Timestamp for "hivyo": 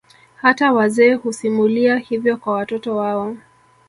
1.97-2.37